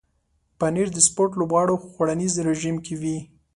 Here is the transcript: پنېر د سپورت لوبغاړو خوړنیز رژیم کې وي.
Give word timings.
پنېر 0.59 0.87
د 0.93 0.97
سپورت 1.07 1.31
لوبغاړو 1.39 1.75
خوړنیز 1.89 2.33
رژیم 2.49 2.75
کې 2.85 2.93
وي. 3.01 3.17